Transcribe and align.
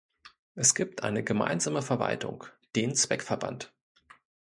Es 0.55 0.73
gibt 0.73 1.03
eine 1.03 1.23
gemeinsame 1.23 1.83
Verwaltung, 1.83 2.47
den 2.75 2.95
Zweckverband. 2.95 3.71